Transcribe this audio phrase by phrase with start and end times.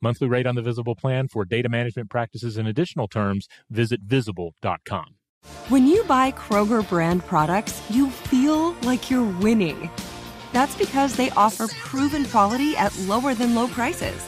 [0.00, 5.16] Monthly rate on the Visible plan for data management practices and additional terms, visit visible.com.
[5.68, 9.90] When you buy Kroger brand products, you feel like you're winning.
[10.52, 14.24] That's because they offer proven quality at lower than low prices.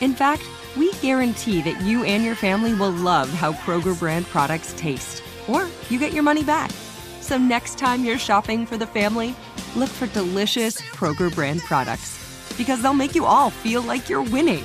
[0.00, 0.42] In fact,
[0.76, 5.68] we guarantee that you and your family will love how Kroger brand products taste, or
[5.90, 6.70] you get your money back.
[7.20, 9.34] So next time you're shopping for the family,
[9.76, 12.20] look for delicious Kroger brand products
[12.58, 14.64] because they'll make you all feel like you're winning.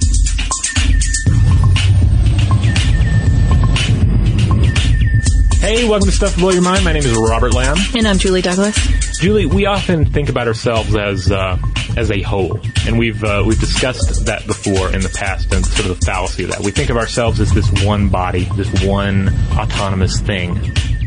[5.71, 6.83] Hey, welcome to Stuff to Blow Your Mind.
[6.83, 7.77] My name is Robert Lamb.
[7.95, 8.75] And I'm Julie Douglas.
[9.19, 11.57] Julie, we often think about ourselves as uh,
[11.95, 15.89] as a whole, and we've uh, we've discussed that before in the past, and sort
[15.89, 16.59] of the fallacy of that.
[16.59, 20.59] We think of ourselves as this one body, this one autonomous thing.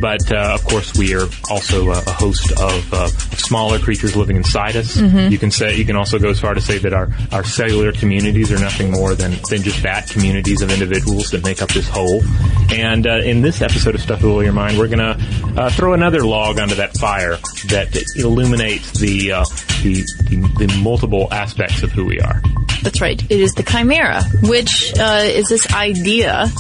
[0.05, 3.07] But uh, of course, we are also a, a host of uh,
[3.39, 4.99] smaller creatures living inside us.
[4.99, 5.33] Mm-hmm.
[5.33, 7.91] You can say you can also go as far to say that our, our cellular
[7.91, 11.89] communities are nothing more than, than just that communities of individuals that make up this
[11.89, 12.23] whole.
[12.71, 15.17] And uh, in this episode of Stuff Blow Your Mind, we're gonna
[15.57, 17.39] uh, throw another log onto that fire
[17.69, 19.45] that illuminates the, uh,
[19.83, 22.43] the, the the multiple aspects of who we are.
[22.83, 23.23] That's right.
[23.23, 26.53] It is the chimera, which uh, is this idea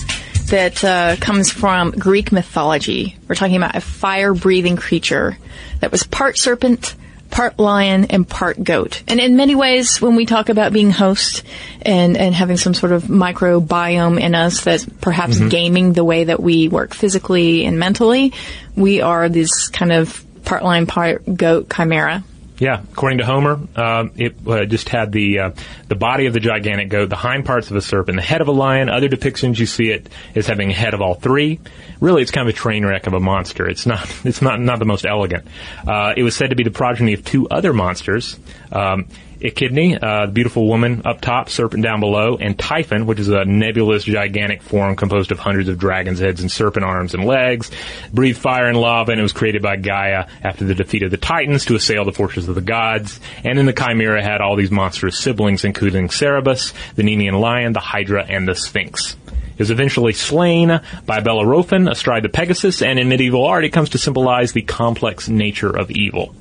[0.47, 3.17] that uh, comes from Greek mythology.
[3.29, 5.39] We're talking about a fire-breathing creature
[5.81, 6.95] that was part serpent,
[7.31, 9.03] part lion, and part goat.
[9.09, 11.43] And in many ways, when we talk about being host
[11.83, 16.41] and, and having some sort of microbiome in us that's perhaps gaming the way that
[16.41, 18.33] we work physically and mentally,
[18.77, 22.23] we are this kind of part lion, part goat chimera.
[22.59, 25.51] Yeah, according to Homer, um, it uh, just had the uh,
[25.89, 28.47] the body of the gigantic goat, the hind parts of a serpent, the head of
[28.47, 28.89] a lion.
[28.89, 31.59] Other depictions you see it as having a head of all three.
[32.01, 33.69] Really, it's kind of a train wreck of a monster.
[33.69, 35.47] It's not it's not not the most elegant.
[35.87, 38.39] Uh, it was said to be the progeny of two other monsters.
[38.71, 39.09] Um,
[39.41, 43.45] Echidna, uh, the beautiful woman up top, serpent down below, and Typhon, which is a
[43.45, 47.71] nebulous, gigantic form composed of hundreds of dragon's heads and serpent arms and legs,
[48.13, 51.17] breathed fire and lava, and it was created by Gaia after the defeat of the
[51.17, 53.21] Titans to assail the fortress of the gods.
[53.43, 57.81] And then the Chimera had all these monstrous siblings, including Cerberus, the Nemean lion, the
[57.81, 59.17] Hydra, and the Sphinx.
[59.59, 63.99] is eventually slain by Bellerophon astride the Pegasus, and in medieval art, it comes to
[63.99, 66.35] symbolize the complex nature of evil.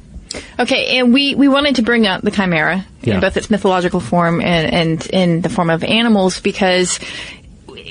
[0.60, 3.16] Okay, and we, we wanted to bring up the chimera Yeah.
[3.16, 7.00] in both its mythological form and, and in the form of animals because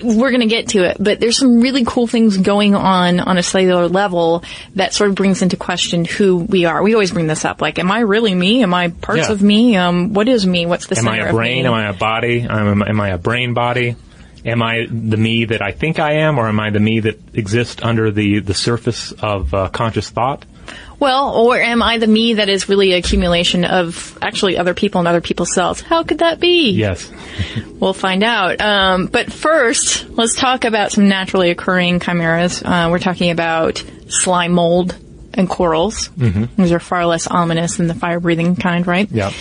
[0.02, 3.38] we're going to get to it, but there's some really cool things going on on
[3.38, 4.42] a cellular level
[4.74, 6.82] that sort of brings into question who we are.
[6.82, 8.62] We always bring this up, like, am I really me?
[8.62, 9.32] Am I parts Yeah.
[9.32, 9.76] of me?
[9.76, 10.66] Um, what is me?
[10.66, 11.66] What's the Am I center a of brain?
[11.66, 12.40] Am I a body?
[12.40, 13.94] Am, am I a brain body?
[14.44, 17.20] Am I the me that I think I am, or am I the me that
[17.34, 20.44] exists under the, the surface of uh, conscious thought?
[20.98, 25.08] Well, or am I the me that is really accumulation of actually other people and
[25.08, 25.80] other people's cells?
[25.80, 26.70] How could that be?
[26.70, 27.10] Yes.
[27.82, 28.60] We'll find out.
[28.60, 32.62] Um, but first, let's talk about some naturally occurring chimeras.
[32.62, 34.96] Uh, we're talking about slime mold
[35.34, 36.08] and corals.
[36.10, 36.62] Mm-hmm.
[36.62, 39.10] These are far less ominous than the fire-breathing kind, right?
[39.10, 39.32] Yeah.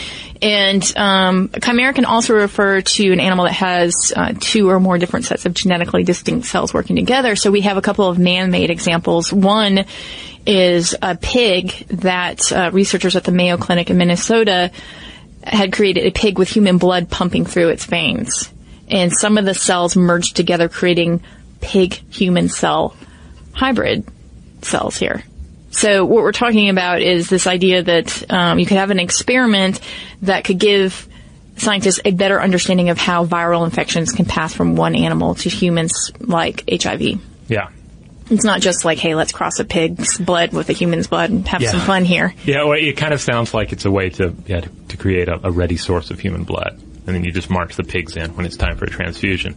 [0.42, 4.98] And um, chimera can also refer to an animal that has uh, two or more
[4.98, 7.36] different sets of genetically distinct cells working together.
[7.36, 9.32] So we have a couple of man-made examples.
[9.32, 9.86] One
[10.46, 14.72] is a pig that uh, researchers at the Mayo Clinic in Minnesota
[15.44, 18.52] had created a pig with human blood pumping through its veins.
[18.88, 21.22] And some of the cells merged together, creating
[21.62, 22.96] pig human cell
[23.54, 24.08] hybrid
[24.64, 25.24] cells here.
[25.72, 29.80] So what we're talking about is this idea that um, you could have an experiment
[30.24, 31.08] that could give
[31.58, 36.12] scientists a better understanding of how viral infections can pass from one animal to humans
[36.20, 37.22] like HIV.
[37.48, 37.70] Yeah.
[38.30, 41.48] It's not just like, hey, let's cross a pig's blood with a human's blood and
[41.48, 41.72] have Yeah.
[41.72, 42.34] some fun here.
[42.46, 45.28] Yeah, well, it kind of sounds like it's a way to yeah to, to create
[45.28, 46.74] a, a ready source of human blood,
[47.06, 49.56] and then you just march the pigs in when it's time for a transfusion.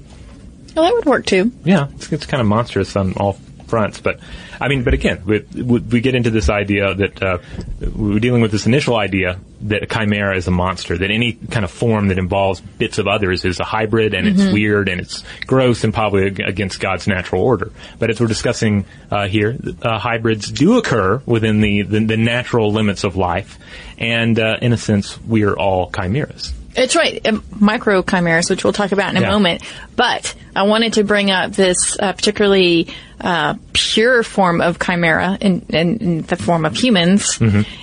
[0.74, 1.52] Well, that would work too.
[1.64, 3.38] Yeah, it's, it's kind of monstrous on all
[3.74, 4.20] fronts, but
[4.60, 7.38] I mean, but again, we, we we get into this idea that uh,
[7.80, 11.64] we're dealing with this initial idea that a chimera is a monster, that any kind
[11.64, 15.24] of form that involves bits of others is a hybrid, and it's weird and it's
[15.48, 17.72] gross and probably against God's natural order.
[17.98, 22.72] But as we're discussing uh, here, uh, hybrids do occur within the, the the natural
[22.72, 23.58] limits of life,
[23.98, 26.54] and uh, in a sense, we are all chimeras.
[26.76, 29.30] It's right, um, micro chimeras, which we'll talk about in a Yeah.
[29.30, 29.62] moment.
[29.94, 32.88] But I wanted to bring up this uh, particularly
[33.20, 37.38] uh, pure form of chimera in, in, in the form of humans,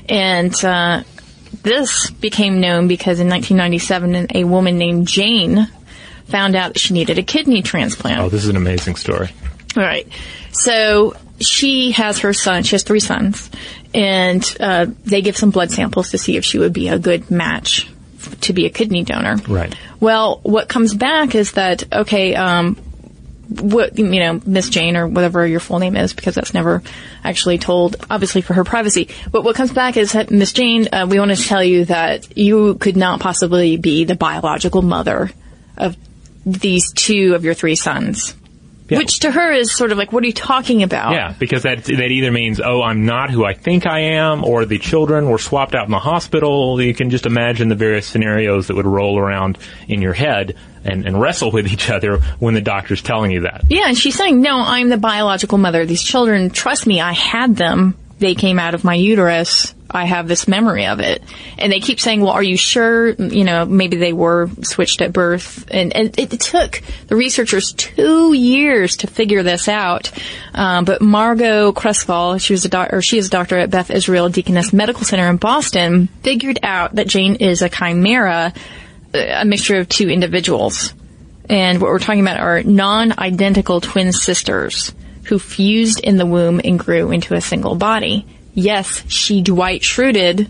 [0.10, 1.04] and uh,
[1.64, 5.68] this became known because in 1997, a woman named Jane
[6.26, 8.20] found out that she needed a kidney transplant.
[8.20, 9.30] Oh, this is an amazing story.
[9.78, 10.08] All right.
[10.52, 12.64] So she has her son.
[12.64, 13.50] She has three sons,
[13.94, 17.32] and uh, they give some blood samples to see if she would be a good
[17.32, 17.88] match
[18.42, 19.36] to be a kidney donor.
[19.48, 19.76] Right.
[20.00, 22.76] Well, what comes back is that okay, um,
[23.60, 26.82] what you know, Miss Jane or whatever your full name is, because that's never
[27.24, 29.10] actually told, obviously for her privacy.
[29.32, 32.38] But what comes back is that Miss Jane, uh, we want to tell you that
[32.38, 35.32] you could not possibly be the biological mother
[35.78, 35.98] of
[36.46, 38.36] these two of your three sons.
[38.92, 38.98] Yeah.
[38.98, 41.14] Which to her is sort of like, what are you talking about?
[41.14, 44.66] Yeah, because that that either means oh I'm not who I think I am, or
[44.66, 46.82] the children were swapped out in the hospital.
[46.82, 49.58] You can just imagine the various scenarios that would roll around
[49.88, 53.64] in your head and, and wrestle with each other when the doctor's telling you that.
[53.70, 55.86] Yeah, and she's saying, no, I'm the biological mother.
[55.86, 57.98] These children, trust me, I had them.
[58.20, 59.74] They came out of my uterus.
[59.94, 61.22] I have this memory of it.
[61.58, 63.10] And they keep saying, well, are you sure?
[63.10, 65.66] You know, maybe they were switched at birth.
[65.70, 70.12] And, and it, took the researchers two years to figure this out.
[70.54, 73.92] Um, but Margot Kruskall, she was a doc- or she is a doctor at Beth
[73.92, 78.54] Israel Deaconess Medical Center in Boston, figured out that Jane is a chimera,
[79.14, 80.94] a mixture of two individuals.
[81.50, 84.96] And what we're talking about are non-identical twin sisters
[85.26, 88.26] who fused in the womb and grew into a single body.
[88.54, 90.50] Yes, she Dwight Schruded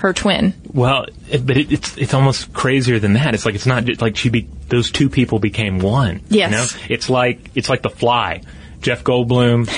[0.00, 0.54] her twin.
[0.72, 3.34] Well, it, but it, it's it's almost crazier than that.
[3.34, 6.22] It's like it's not just like she be those two people became one.
[6.28, 6.50] Yes.
[6.50, 6.94] You know?
[6.94, 8.42] It's like it's like the fly.
[8.80, 9.68] Jeff Goldblum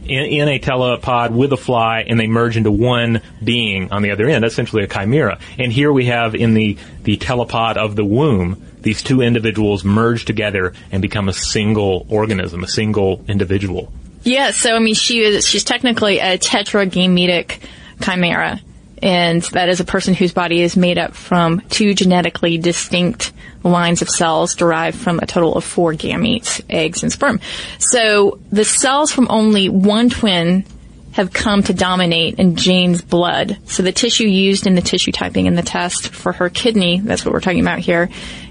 [0.04, 4.12] in, in a telepod with a fly, and they merge into one being on the
[4.12, 4.44] other end.
[4.44, 5.40] That's essentially a chimera.
[5.58, 10.24] And here we have in the the telepod of the womb, these two individuals merge
[10.24, 13.92] together and become a single organism, a single individual.
[14.24, 17.58] Yeah, so I mean, she is she's technically a tetragametic
[18.00, 18.60] chimera,
[19.02, 23.32] and that is a person whose body is made up from two genetically distinct
[23.64, 27.40] lines of cells derived from a total of four gametes, eggs and sperm.
[27.78, 30.64] So the cells from only one twin
[31.12, 33.58] have come to dominate in Jane's blood.
[33.66, 37.24] So the tissue used in the tissue typing in the test for her kidney, that's
[37.24, 38.08] what we're talking about here,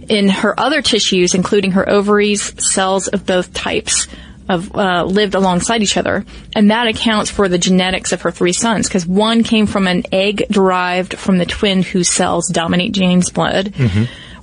[0.08, 4.08] in her other tissues, including her ovaries, cells of both types
[4.50, 8.54] of uh, lived alongside each other, and that accounts for the genetics of her three
[8.54, 8.88] sons.
[8.88, 13.74] Because one came from an egg derived from the twin whose cells dominate Jane's blood,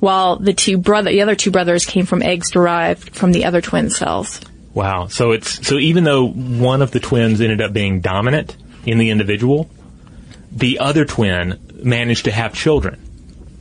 [0.00, 3.60] while the two brother, the other two brothers, came from eggs derived from the other
[3.60, 4.40] twin cells.
[4.74, 5.08] Wow.
[5.08, 9.10] So it's so even though one of the twins ended up being dominant in the
[9.10, 9.68] individual,
[10.52, 13.00] the other twin managed to have children.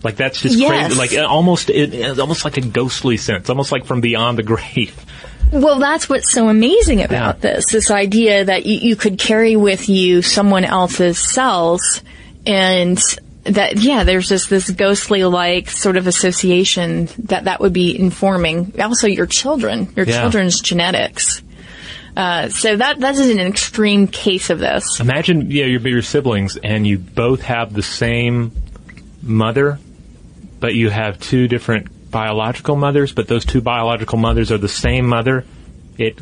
[0.03, 0.93] Like that's just Yes.
[0.95, 1.15] crazy.
[1.17, 4.95] Like almost, it, it's almost like a ghostly sense, almost like from beyond the grave.
[5.51, 7.65] Well, that's what's so amazing about this.
[7.71, 12.01] This idea that you, you could carry with you someone else's cells
[12.45, 12.97] and
[13.43, 18.73] that, yeah, there's just this ghostly like sort of association that that would be informing
[18.81, 20.19] also your children, your Yeah.
[20.21, 21.41] children's genetics.
[22.17, 24.99] Uh, so that, that is an extreme case of this.
[24.99, 28.51] Imagine, yeah, you're your siblings, and you both have the same
[29.21, 29.77] mother,
[30.59, 35.07] but you have two different biological mothers, but those two biological mothers are the same
[35.07, 35.45] mother.
[35.97, 36.19] It,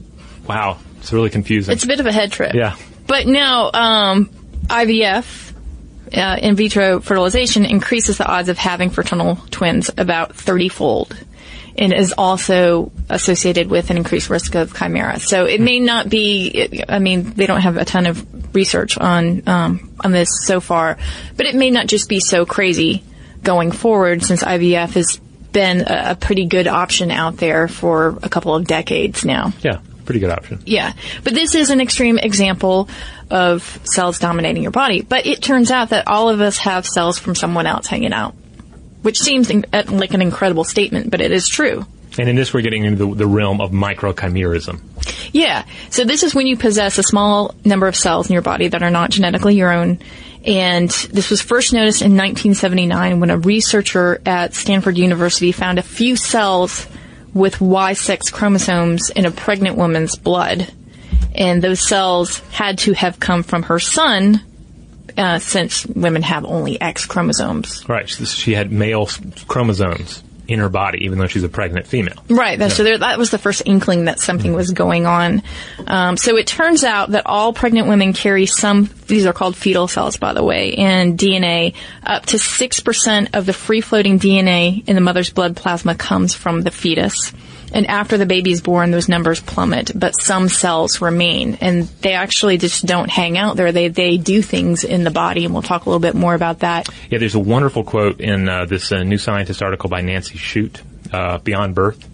[0.48, 1.74] wow, it's really confusing.
[1.74, 2.54] It's a bit of a head trip.
[2.54, 2.76] yeah.
[3.08, 4.30] But no, um,
[4.66, 5.54] IVF
[6.14, 11.16] uh, in vitro fertilization increases the odds of having fraternal twins about 30 fold
[11.78, 15.20] and is also associated with an increased risk of chimera.
[15.20, 19.44] So it may not be, I mean, they don't have a ton of research on,
[19.48, 20.98] um, on this so far,
[21.36, 23.04] but it may not just be so crazy
[23.44, 25.20] going forward since IVF has
[25.56, 29.54] been a, a pretty good option out there for a couple of decades now.
[29.62, 30.62] Yeah, pretty good option.
[30.66, 30.92] Yeah.
[31.24, 32.90] But this is an extreme example
[33.32, 35.02] of cells dominating your body.
[35.02, 38.36] But it turns out that all of us have cells from someone else hanging out,
[39.02, 41.86] which seems in, uh, like an incredible statement, but it is true.
[42.18, 44.82] And in this, we're getting into the, the realm of microchimerism.
[45.32, 45.66] Yeah.
[45.90, 48.84] So this is when you possess a small number of cells in your body that
[48.84, 50.00] are not genetically your own.
[50.46, 55.84] And this was first noticed in 1979 when a researcher at Stanford University found a
[55.84, 56.88] few cells
[57.34, 60.72] with Y6 chromosomes in a pregnant woman's blood.
[61.34, 64.42] And those cells had to have come from her son,
[65.18, 67.88] uh, since women have only X chromosomes.
[67.90, 68.08] Right.
[68.08, 69.10] She had male
[69.48, 72.24] chromosomes in her body, even though she's a pregnant female.
[72.30, 72.58] Right.
[72.60, 75.44] That, So there, that was the first inkling that something was going on.
[75.88, 78.90] Um, so it turns out that all pregnant women carry some.
[79.08, 81.76] These are called fetal cells, by the way, and DNA.
[82.04, 86.62] Up to six percent of the free-floating DNA in the mother's blood plasma comes from
[86.62, 87.34] the fetus.
[87.74, 92.14] And after the baby is born, those numbers plummet, but some cells remain, and they
[92.14, 93.72] actually just don't hang out there.
[93.72, 96.60] They they do things in the body, and we'll talk a little bit more about
[96.60, 96.88] that.
[97.10, 100.82] Yeah, there's a wonderful quote in uh, this uh, New Scientist article by Nancy Shute,
[101.12, 102.10] uh, Beyond Birth.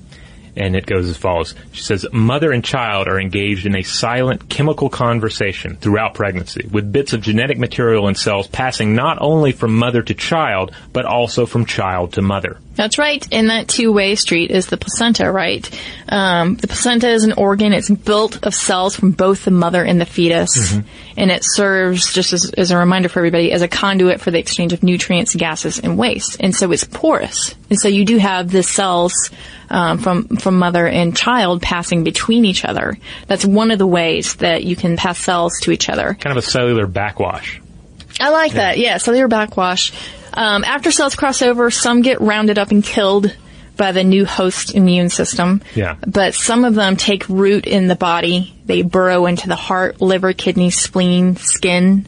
[0.53, 1.55] And it goes as follows.
[1.72, 6.91] She says, Mother and child are engaged in a silent chemical conversation throughout pregnancy, with
[6.91, 11.46] bits of genetic material in cells passing not only from mother to child, but also
[11.46, 12.60] from child to mother.
[12.73, 13.27] That's right.
[13.31, 15.69] And that two-way street is the placenta, right?
[16.07, 17.73] Um, the placenta is an organ.
[17.73, 20.73] It's built of cells from both the mother and the fetus,
[21.17, 24.39] and it serves just as, as a reminder for everybody as a conduit for the
[24.39, 26.37] exchange of nutrients, gases, and waste.
[26.39, 27.55] And so it's porous.
[27.69, 29.31] And so you do have the cells
[29.69, 32.97] um, from from mother and child passing between each other.
[33.27, 36.13] That's one of the ways that you can pass cells to each other.
[36.13, 37.61] Kind of a cellular backwash.
[38.19, 38.77] I like that.
[38.77, 39.91] Yeah, cellular backwash.
[40.33, 43.35] Um, after cells cross over, some get rounded up and killed
[43.77, 45.61] by the new host immune system.
[45.75, 45.97] Yeah.
[46.05, 48.53] But some of them take root in the body.
[48.65, 52.05] They burrow into the heart, liver, kidney, spleen, skin,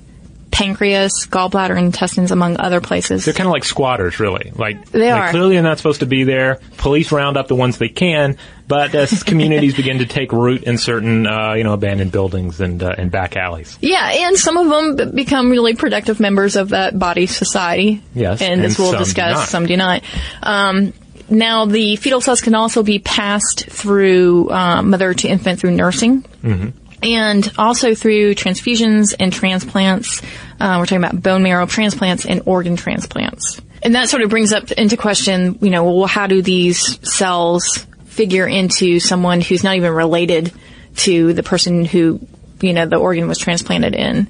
[0.54, 3.26] pancreas, gallbladder, intestines, among other places.
[3.26, 4.52] They're kind of like squatters, really.
[4.56, 5.30] Like They like are.
[5.32, 6.60] clearly they're not supposed to be there.
[6.78, 10.78] Police round up the ones they can, but as communities begin to take root in
[10.78, 13.78] certain, uh, you know, abandoned buildings and uh, and back alleys.
[13.82, 18.04] Yeah, and some of them become really productive members of that body society.
[18.14, 19.34] Yes, and this we'll do discuss.
[19.34, 19.48] not.
[19.50, 20.04] Some do not.
[20.44, 20.94] Um,
[21.30, 26.22] now, the fetal cells can also be passed through uh, mother to infant through nursing.
[26.44, 26.83] Mm-hmm.
[27.04, 30.22] And also through transfusions and transplants.
[30.60, 33.60] Uh, we're talking about bone marrow transplants and organ transplants.
[33.82, 37.86] And that sort of brings up into question, you know, well, how do these cells
[38.06, 40.54] figure into someone who's not even related
[40.98, 42.26] to the person who,
[42.62, 44.28] you know, the organ was transplanted in?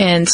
[0.00, 0.28] And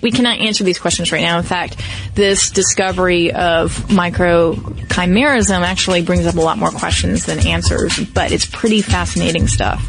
[0.00, 1.36] we cannot answer these questions right now.
[1.36, 1.82] In fact,
[2.14, 8.46] this discovery of microchimerism actually brings up a lot more questions than answers, but it's
[8.46, 9.86] pretty fascinating stuff.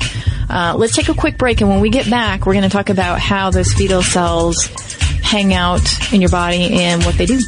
[0.50, 2.90] Uh, let's take a quick break, and when we get back, we're going to talk
[2.90, 4.66] about how those fetal cells
[5.22, 7.40] hang out in your body and what they do.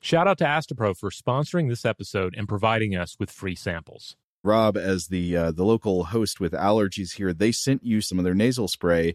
[0.00, 4.16] Shout out to Astepro for sponsoring this episode and providing us with free samples.
[4.42, 8.24] Rob, as the uh, the local host with allergies here, they sent you some of
[8.24, 9.14] their nasal spray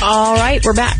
[0.00, 0.96] All right, we're back.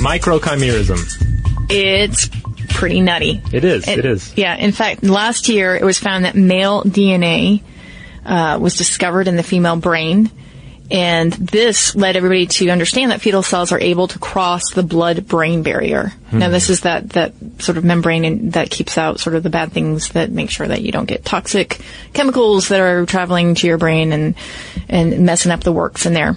[0.00, 1.66] Microchimerism.
[1.68, 2.30] It's
[2.74, 3.42] pretty nutty.
[3.52, 3.86] It is.
[3.86, 4.32] It is.
[4.36, 4.56] Yeah.
[4.56, 7.62] In fact, last year it was found that male DNA
[8.24, 10.30] uh, was discovered in the female brain,
[10.90, 15.62] and this led everybody to understand that fetal cells are able to cross the blood-brain
[15.62, 16.12] barrier.
[16.32, 19.50] Now, this is that that sort of membrane in, that keeps out sort of the
[19.50, 21.82] bad things that make sure that you don't get toxic
[22.14, 24.34] chemicals that are traveling to your brain and
[24.88, 26.34] and messing up the works in there.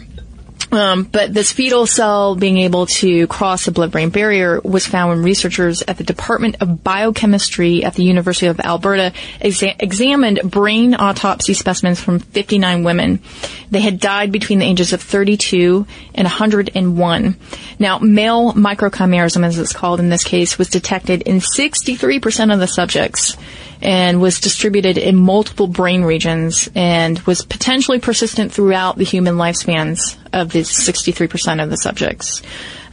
[0.71, 5.23] Um, but this fetal cell being able to cross the blood-brain barrier was found when
[5.23, 11.53] researchers at the Department of Biochemistry at the University of Alberta exa- examined brain autopsy
[11.53, 13.21] specimens from 59 women.
[13.69, 17.37] They had died between the ages of 32 and 101.
[17.79, 22.67] Now, male microchimerism, as it's called in this case, was detected in 63% of the
[22.67, 23.37] subjects
[23.81, 30.17] and was distributed in multiple brain regions and was potentially persistent throughout the human lifespans
[30.33, 32.41] of these 63% of the subjects.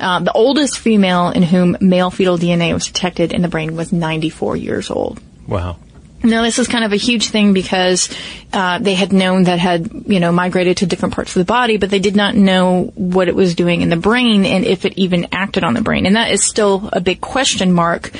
[0.01, 3.93] Uh, the oldest female in whom male fetal DNA was detected in the brain was
[3.93, 5.21] 94 years old.
[5.47, 5.77] Wow.
[6.25, 8.09] Now, this is kind of a huge thing because
[8.53, 11.77] uh, they had known that had you know migrated to different parts of the body,
[11.77, 14.97] but they did not know what it was doing in the brain and if it
[14.99, 18.13] even acted on the brain, and that is still a big question mark.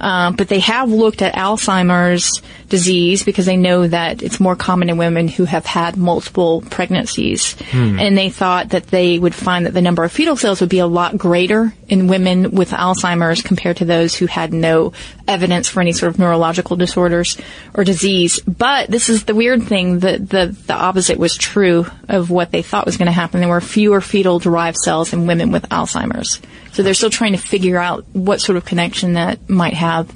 [0.00, 4.88] Uh, but they have looked at Alzheimer's disease because they know that it's more common
[4.88, 7.56] in women who have had multiple pregnancies,
[7.98, 10.78] and they thought that they would find that the number of fetal cells would be
[10.78, 14.92] a lot greater in women with Alzheimer's compared to those who had no
[15.26, 17.36] evidence for any sort of neurological disorders
[17.74, 18.38] or disease.
[18.40, 22.62] But this is the weird thing that the, the opposite was true of what they
[22.62, 23.40] thought was going to happen.
[23.40, 26.40] There were fewer fetal derived cells in women with Alzheimer's.
[26.72, 30.08] So they're still trying to figure out what sort of connection that might have.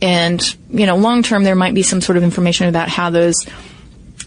[0.00, 3.36] And, you know, long term there might be some sort of information about how those,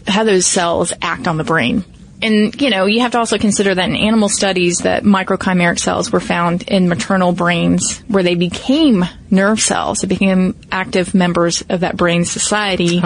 [0.06, 1.84] how those cells act on the brain.
[2.22, 6.12] And, you know, you have to also consider that in animal studies that microchimeric cells
[6.12, 10.02] were found in maternal brains where they became nerve cells.
[10.02, 13.02] They became active members of that brain society,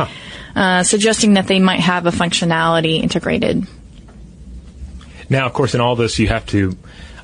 [0.55, 3.66] uh, suggesting that they might have a functionality integrated.
[5.31, 6.76] Now, of course, in all this, you have to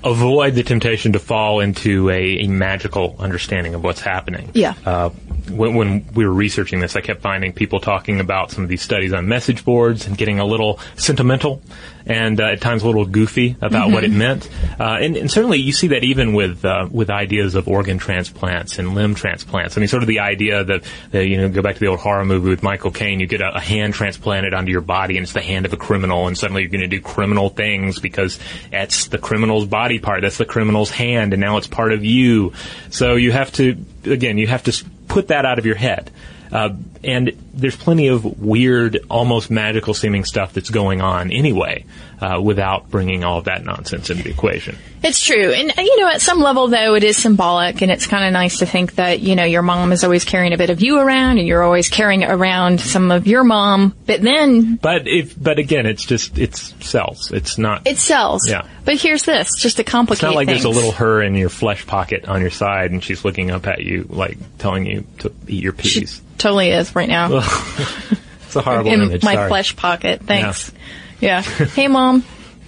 [0.03, 4.51] avoid the temptation to fall into a, a magical understanding of what's happening.
[4.55, 4.75] Yeah.
[4.85, 5.11] Uh,
[5.51, 8.83] when, when we were researching this, I kept finding people talking about some of these
[8.83, 11.61] studies on message boards and getting a little sentimental
[12.07, 14.49] and uh, at times a little goofy about what it meant.
[14.79, 18.79] Uh, and, and certainly you see that even with uh, with ideas of organ transplants
[18.79, 19.77] and limb transplants.
[19.77, 22.01] I mean, sort of the idea that, that you know, go back to the old
[22.01, 25.25] horror movie with Michael Caine, you get a, a hand transplanted onto your body and
[25.25, 28.39] it's the hand of a criminal, and suddenly you're going to do criminal things because
[28.71, 32.53] that's the criminal's body part, that's the criminal's hand, and now it's part of you.
[32.91, 36.11] So you have to, again, you have to put that out of your head.
[36.51, 41.85] Uh, and there's plenty of weird, almost magical seeming stuff that's going on anyway,
[42.21, 44.77] uh, without bringing all of that nonsense into the equation.
[45.03, 45.53] It's true.
[45.53, 48.33] And, uh, you know, at some level, though, it is symbolic, and it's kind of
[48.33, 50.99] nice to think that, you know, your mom is always carrying a bit of you
[50.99, 53.95] around, and you're always carrying around some of your mom.
[54.07, 57.33] But then But if, but again, it's just, it's cells.
[57.33, 58.49] It's not, it sells.
[58.49, 58.67] Yeah.
[58.85, 60.63] But here's this, just to it's not like things.
[60.63, 63.67] there's a little her in your flesh pocket on your side and she's looking up
[63.67, 66.21] at you, like telling you to eat your She peas.
[66.39, 67.29] totally is right now.
[68.53, 69.23] It's a horrible in image.
[69.25, 69.49] my sorry.
[69.49, 70.21] flesh pocket.
[70.25, 70.73] Thanks.
[71.21, 71.41] Yeah.
[71.41, 72.23] hey, mom.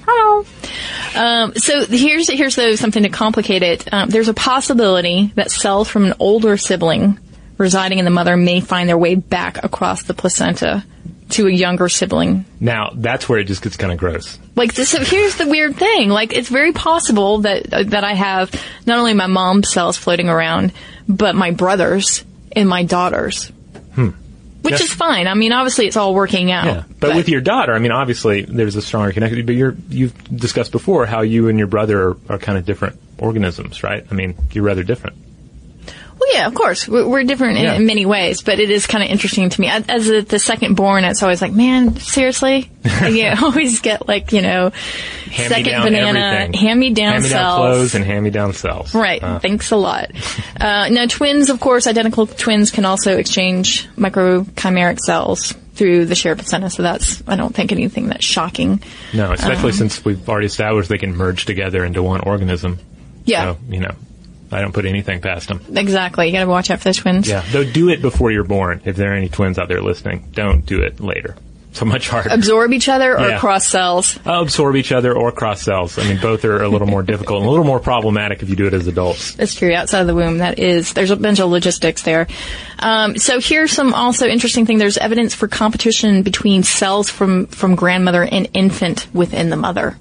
[0.07, 0.47] Hello.
[1.15, 3.93] Um, so here's here's though something to complicate it.
[3.93, 7.19] Um, there's a possibility that cells from an older sibling
[7.59, 10.85] residing in the mother may find their way back across the placenta
[11.31, 12.47] to a younger sibling.
[12.61, 14.39] Now, that's where it just gets kind of gross.
[14.57, 16.09] Like this, here's the weird thing.
[16.09, 18.51] Like it's very possible that uh, that I have
[18.87, 20.73] not only my mom's cells floating around,
[21.07, 23.53] but my brothers and my daughters.
[24.65, 24.81] Which Yes.
[24.85, 25.27] is fine.
[25.27, 26.65] I mean, obviously, it's all working out.
[26.65, 29.45] Yeah, but, with your daughter, I mean, obviously there's a stronger connection.
[29.45, 32.99] But you're you've discussed before how you and your brother are, are kind of different
[33.19, 34.07] organisms, right?
[34.11, 35.17] I mean, you're rather different.
[36.27, 36.89] Well, yeah, of course.
[36.89, 37.75] We're, we're different in, Yeah.
[37.75, 39.69] in many ways, but it is kind of interesting to me.
[39.69, 42.71] As as the, second born, it's always like, man, seriously?
[43.09, 44.71] you always get like, you know,
[45.31, 47.57] Hand second banana, hand me down hand me down cells.
[47.59, 48.95] clothes and hand me down cells.
[48.95, 49.23] Right.
[49.23, 50.11] Uh, Thanks a lot.
[50.61, 56.39] Uh, now, twins, of course, identical twins can also exchange microchimeric cells through the shared
[56.39, 56.71] placenta.
[56.71, 58.81] So that's, I don't think anything that's shocking.
[59.13, 62.79] no, especially Um, since we've already established they can merge together into one organism.
[63.27, 63.95] Yeah, So you know,
[64.53, 65.61] I don't put anything past them.
[65.77, 66.27] exactly.
[66.27, 67.29] You got to watch out for the twins.
[67.29, 68.83] Yeah, though, do it before you're born.
[68.85, 71.37] If there are any twins out there listening, don't do it later.
[71.73, 72.29] So much harder.
[72.31, 73.39] Absorb each other or Yeah.
[73.41, 74.17] cross cells.
[74.25, 75.99] Uh, absorb each other or cross cells.
[75.99, 78.55] I mean, both are a little more difficult and a little more problematic if you
[78.55, 79.37] do it as adults.
[79.41, 79.75] It's true.
[79.75, 82.29] Outside of the womb, that is, there's a bunch of logistics there.
[82.79, 84.79] Um, so here's some also interesting thing.
[84.79, 89.97] There's evidence for competition between cells from, from grandmother and infant within the mother.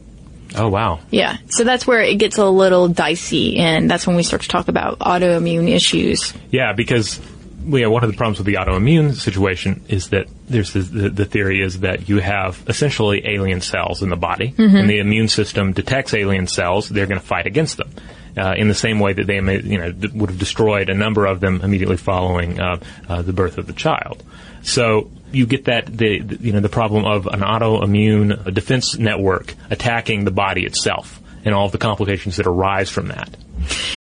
[0.56, 1.00] Oh wow.
[1.10, 1.38] Yeah.
[1.50, 4.68] So that's where it gets a little dicey, and that's when we start to talk
[4.68, 6.34] about autoimmune issues.
[6.52, 7.20] Yeah, because
[7.66, 11.26] yeah, one of the problems with the autoimmune situation is that there's the, the, the
[11.26, 15.74] theory is that you have essentially alien cells in the body, and the immune system
[15.74, 16.90] detects alien cells.
[16.90, 17.90] They're going to fight against them.
[18.36, 21.28] Uh, in the same way that they may, you know, would have destroyed a number
[21.28, 24.24] of them immediately following uh, uh, the birth of the child.
[24.64, 29.54] So you get that the, the you know the problem of an autoimmune defense network
[29.70, 33.36] attacking the body itself and all of the complications that arise from that.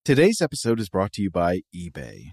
[0.05, 2.33] Today's episode is brought to you by eBay.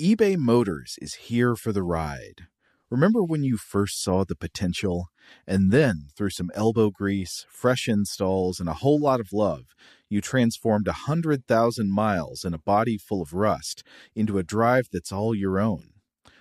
[0.00, 2.46] eBay Motors is here for the ride.
[2.88, 5.06] Remember when you first saw the potential?
[5.44, 9.64] And then, through some elbow grease, fresh installs, and a whole lot of love,
[10.08, 13.82] you transformed a 100,000 miles and a body full of rust
[14.14, 15.95] into a drive that's all your own.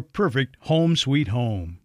[0.00, 1.78] perfect home sweet home.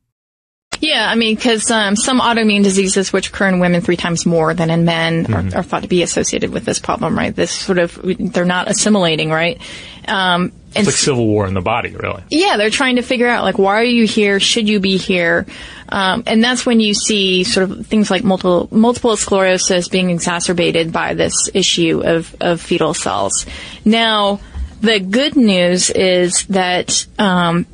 [0.80, 4.54] Yeah, I mean, because um, some autoimmune diseases, which occur in women three times more
[4.54, 5.54] than in men, Mhm.
[5.54, 7.34] are, are thought to be associated with this problem, right?
[7.34, 9.62] This sort of, they're not assimilating, right?
[10.10, 12.22] Um, and It's like civil war in the body, really.
[12.30, 14.42] yeah, they're trying to figure out like why are you here?
[14.42, 15.46] Should you be here?
[15.88, 20.92] Um, and that's when you see sort of things like multiple multiple sclerosis being exacerbated
[20.92, 23.46] by this issue of of fetal cells.
[23.86, 24.42] Now,
[24.82, 27.68] the good news is that um,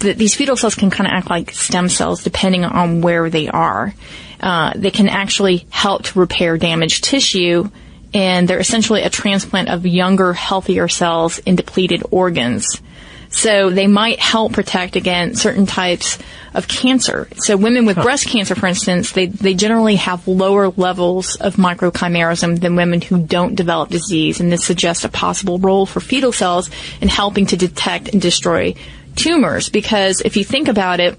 [0.00, 3.48] that these fetal cells can kind of act like stem cells depending on where they
[3.48, 3.94] are.
[4.40, 7.68] Uh, they can actually help to repair damaged tissue,
[8.14, 12.80] and they're essentially a transplant of younger, healthier cells in depleted organs.
[13.30, 16.18] So they might help protect against certain types
[16.54, 17.28] of cancer.
[17.36, 22.60] So women with breast cancer, for instance, they, they generally have lower levels of microchimerism
[22.60, 26.70] than women who don't develop disease, and this suggests a possible role for fetal cells
[27.00, 28.74] in helping to detect and destroy
[29.18, 29.68] tumors.
[29.68, 31.18] Because if you think about it,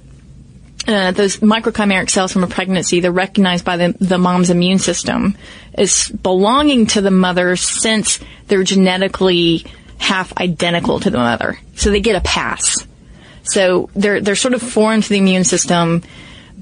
[0.88, 5.38] uh, those microchimeric cells from a pregnancy, they're recognized by the, the mom's immune system
[5.74, 9.66] as belonging to the mother since they're genetically
[10.00, 11.60] half identical to the mother.
[11.76, 12.78] So they get a pass.
[13.44, 16.04] So they're, they're sort of foreign to the immune system,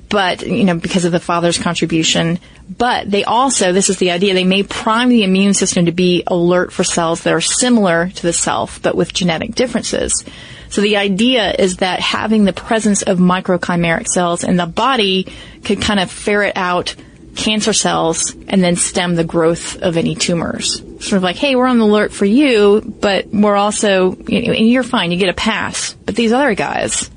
[0.10, 2.39] but, you know, because of the father's contribution.
[2.70, 6.24] But they also, this is the idea, they may prime the immune system to be
[6.28, 10.26] alert for cells that are similar to the self, but with genetic differences.
[10.70, 15.28] So the idea is that having the presence of microchimeric cells in the body
[15.63, 16.96] could kind of ferret out
[17.36, 20.82] cancer cells and then stem the growth of any tumors.
[21.00, 24.54] Sort of like, hey, we're on the alert for you, but we're also, you know,
[24.54, 25.93] and you're fine, you get a pass.
[25.93, 27.10] But these other guys,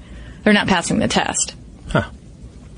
[0.44, 1.55] they're not passing the test.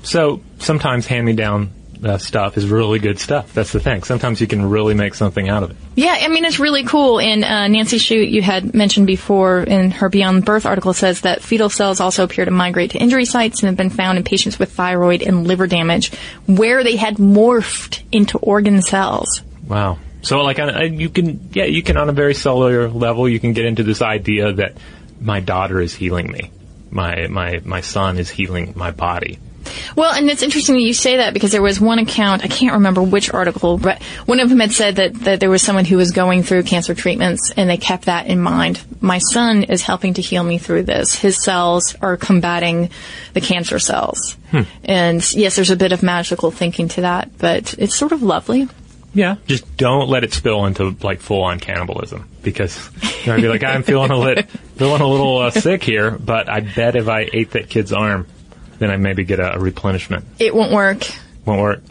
[0.03, 1.71] So sometimes hand-me-down
[2.03, 3.53] uh, stuff is really good stuff.
[3.53, 4.03] That's the thing.
[4.03, 5.77] Sometimes you can really make something out of it.
[5.95, 7.19] Yeah, I mean, it's really cool.
[7.19, 11.41] And uh, Nancy Shute, you had mentioned before in her Beyond Birth article, says that
[11.41, 14.59] fetal cells also appear to migrate to injury sites and have been found in patients
[14.59, 16.13] with thyroid and liver damage
[16.45, 19.41] where they had morphed into organ cells.
[19.65, 19.97] Wow.
[20.23, 23.39] So like on, a- you can yeah you can on a very cellular level you
[23.39, 24.77] can get into this idea that
[25.19, 26.51] my daughter is healing me,
[26.91, 29.39] my my my son is healing my body.
[29.95, 32.73] Well, and it's interesting that you say that because there was one account, I can't
[32.73, 35.97] remember which article, but one of them had said that, that there was someone who
[35.97, 38.81] was going through cancer treatments and they kept that in mind.
[39.01, 41.15] My son is helping to heal me through this.
[41.15, 42.89] His cells are combating
[43.33, 44.37] the cancer cells.
[44.51, 44.61] Hmm.
[44.83, 48.67] And yes, there's a bit of magical thinking to that, but it's sort of lovely.
[49.13, 49.35] Yeah.
[49.45, 52.89] Just don't let it spill into like full on cannibalism because
[53.23, 56.49] you're gonna be like I'm feeling a lit feeling a little uh, sick here, but
[56.49, 58.27] I bet if I ate that kid's arm,
[58.79, 60.25] then I maybe get a, a replenishment.
[60.39, 61.05] It won't work.
[61.45, 61.81] Won't work.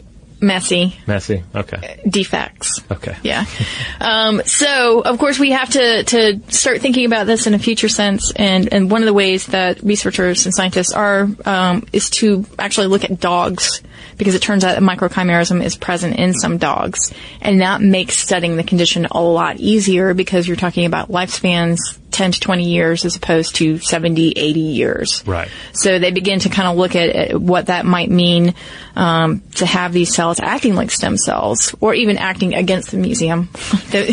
[0.43, 0.97] Messy.
[1.07, 1.41] Messy.
[1.55, 2.01] Okay.
[2.07, 2.81] Defects.
[2.91, 3.15] Okay.
[3.23, 3.45] Yeah.
[4.01, 7.87] Um, so, of course, we have to, to start thinking about this in a future
[7.87, 8.33] sense.
[8.35, 12.87] And, and one of the ways that researchers and scientists are um, is to actually
[12.87, 13.81] look at dogs
[14.17, 17.13] because it turns out that microchimerism is present in some dogs.
[17.41, 21.79] And that makes studying the condition a lot easier because you're talking about lifespans
[22.13, 25.23] 10 to 20 years as opposed to 70, 80 years.
[25.25, 25.49] Right.
[25.73, 28.53] So they begin to kind of look at, at what that might mean
[28.95, 33.49] um, to have these cells acting like stem cells, or even acting against the museum,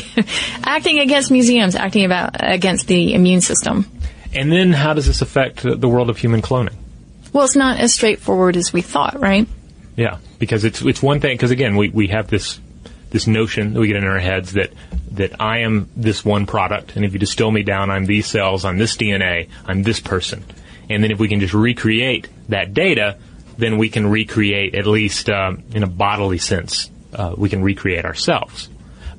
[0.64, 3.87] acting against museums, acting about against the immune system.
[4.33, 6.74] And then how does this affect the world of human cloning?
[7.33, 9.46] Well, it's not as straightforward as we thought, right?
[9.96, 11.37] Yeah, because it's it's one thing.
[11.37, 12.61] Because again, we, we have this
[13.11, 14.72] this notion that we get in our heads that
[15.12, 18.64] that I am this one product, and if you distill me down, I'm these cells,
[18.64, 20.44] I'm this DNA, I'm this person.
[20.88, 23.16] And then if we can just recreate that data,
[23.59, 26.90] then we can recreate at least um, in a bodily sense.
[27.12, 28.68] Uh, we can recreate ourselves.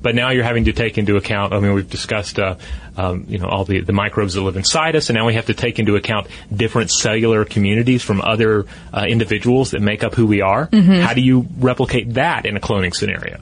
[0.02, 1.52] But now you're having to take into account.
[1.52, 2.56] I mean, we've discussed, uh,
[2.96, 5.46] um, you know, all the, the microbes that live inside us, and now we have
[5.46, 10.26] to take into account different cellular communities from other uh, individuals that make up who
[10.26, 10.66] we are.
[10.66, 11.00] Mhm.
[11.00, 13.38] How do you replicate that in a cloning scenario?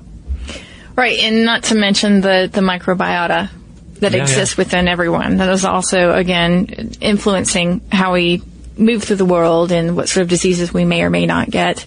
[0.97, 3.49] Right, and not to mention the, the microbiota
[4.01, 5.39] that Yeah, exists within everyone.
[5.39, 8.43] That is also, again, influencing how we
[8.77, 11.85] move through the world and what sort of diseases we may or may not get.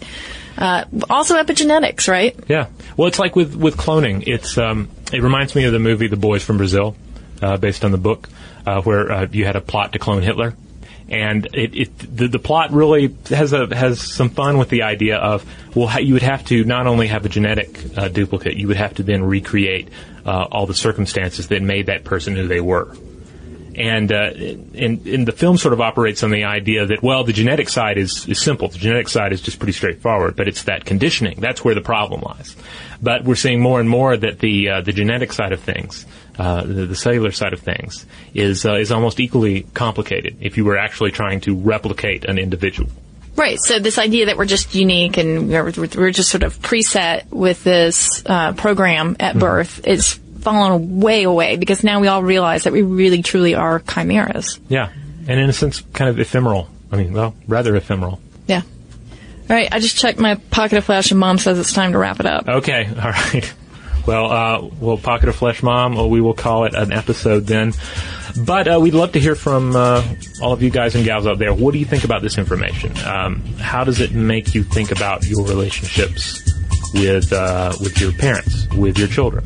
[0.58, 2.38] Uh, also epigenetics, right?
[2.48, 2.68] Yeah.
[2.96, 4.24] Well, it's like with with cloning.
[4.28, 6.96] It's um, it reminds me of the movie The Boys from Brazil,
[7.42, 8.30] uh, based on the book,
[8.66, 10.54] uh, where uh, you had a plot to clone Hitler,
[11.10, 15.18] and it, it the, the plot really has a has some fun with the idea
[15.18, 18.78] of well, you would have to not only have a genetic uh, duplicate, you would
[18.78, 19.90] have to then recreate
[20.26, 22.96] uh, all the circumstances that made that person who they were.
[23.76, 24.32] And, uh,
[24.76, 27.98] and and the film sort of operates on the idea that well, the genetic side
[27.98, 28.68] is is simple.
[28.68, 32.22] The genetic side is just pretty straightforward, but it's that conditioning that's where the problem
[32.22, 32.56] lies.
[33.02, 36.06] But we're seeing more and more that the uh, the genetic side of things,
[36.38, 40.38] uh, the, the cellular side of things, is uh, is almost equally complicated.
[40.40, 42.90] If you were actually trying to replicate an individual.
[43.36, 43.58] Right.
[43.60, 47.64] So this idea that we're just unique and we're, we're just sort of preset with
[47.64, 52.74] this uh, program at birth is fallen way away because now we all realize that
[52.74, 54.60] we really truly are chimeras.
[54.68, 54.92] Yeah,
[55.28, 56.70] and in a sense, kind of ephemeral.
[56.92, 58.20] I mean, well, rather ephemeral.
[58.48, 58.62] Yeah.
[59.50, 59.68] All right.
[59.72, 62.26] I just checked my pocket of flesh and mom says it's time to wrap it
[62.26, 62.48] up.
[62.48, 63.54] Okay, all right.
[64.06, 67.74] Well, uh, well, Pocket of Flesh Mom, or we will call it an episode then.
[68.46, 70.04] But uh, we'd love to hear from uh,
[70.42, 71.54] all of you guys and gals out there.
[71.54, 72.98] What do you think about this information?
[73.06, 76.42] Um, how does it make you think about your relationships
[76.94, 79.46] with uh, with your parents, with your children,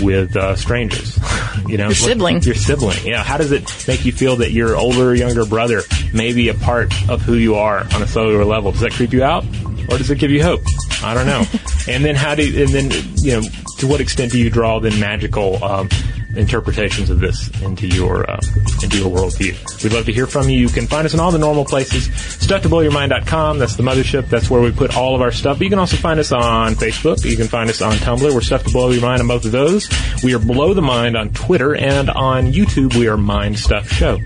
[0.00, 1.18] with uh, strangers?
[1.66, 2.42] you know, Your sibling.
[2.42, 2.98] Your sibling.
[3.04, 3.22] Yeah.
[3.22, 5.82] How does it make you feel that your older, or younger brother
[6.12, 8.72] may be a part of who you are on a cellular level?
[8.72, 9.44] Does that creep you out,
[9.90, 10.60] or does it give you hope?
[11.02, 11.44] I don't know.
[11.88, 14.80] and then how do you, and then you know to what extent do you draw
[14.80, 15.88] then magical um,
[16.36, 18.40] interpretations of this into your uh,
[18.82, 19.82] into your worldview?
[19.82, 20.58] We'd love to hear from you.
[20.58, 22.08] You can find us in all the normal places.
[22.08, 23.58] StuffToBlowYourMind.com.
[23.58, 24.28] That's the mothership.
[24.28, 25.58] That's where we put all of our stuff.
[25.58, 27.24] But you can also find us on Facebook.
[27.24, 28.32] You can find us on Tumblr.
[28.34, 29.88] We're Stuff to Blow Your Mind on both of those.
[30.22, 32.94] We are Blow the Mind on Twitter and on YouTube.
[32.94, 34.18] We are Mind Stuff Show.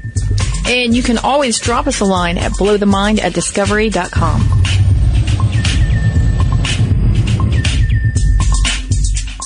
[0.67, 4.63] And you can always drop us a line at blowthemind at discovery.com.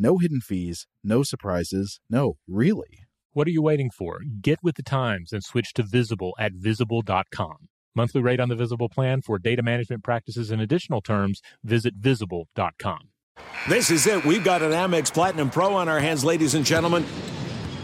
[0.00, 3.00] No hidden fees, no surprises, no, really.
[3.32, 4.20] What are you waiting for?
[4.40, 7.56] Get with the times and switch to Visible at visible.com.
[7.96, 13.08] Monthly rate on the Visible plan for data management practices and additional terms, visit visible.com.
[13.68, 14.24] This is it.
[14.24, 17.04] We've got an Amex Platinum Pro on our hands, ladies and gentlemen.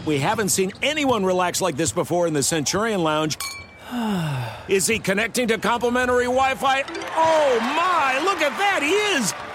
[0.05, 3.37] We haven't seen anyone relax like this before in the Centurion Lounge.
[4.69, 6.81] Is he connecting to complimentary Wi Fi?
[6.87, 9.54] Oh my, look at that, he is!